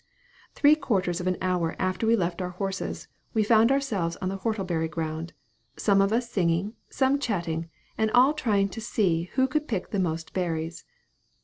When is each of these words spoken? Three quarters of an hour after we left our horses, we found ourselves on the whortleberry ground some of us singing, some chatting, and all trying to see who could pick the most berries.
Three 0.55 0.73
quarters 0.73 1.21
of 1.21 1.27
an 1.27 1.37
hour 1.43 1.75
after 1.77 2.07
we 2.07 2.15
left 2.15 2.41
our 2.41 2.49
horses, 2.49 3.07
we 3.35 3.43
found 3.43 3.71
ourselves 3.71 4.15
on 4.19 4.29
the 4.29 4.39
whortleberry 4.39 4.89
ground 4.89 5.33
some 5.77 6.01
of 6.01 6.11
us 6.11 6.27
singing, 6.27 6.73
some 6.89 7.19
chatting, 7.19 7.69
and 7.99 8.09
all 8.09 8.33
trying 8.33 8.69
to 8.69 8.81
see 8.81 9.29
who 9.35 9.47
could 9.47 9.67
pick 9.67 9.91
the 9.91 9.99
most 9.99 10.33
berries. 10.33 10.85